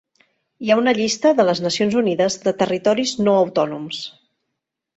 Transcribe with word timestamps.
Hi 0.67 0.71
ha 0.71 0.77
una 0.79 0.93
llista 0.99 1.33
de 1.41 1.45
les 1.49 1.61
Nacions 1.67 1.99
Unides 2.03 2.39
de 2.47 2.55
territoris 2.63 3.15
no 3.29 3.39
autònoms. 3.45 4.05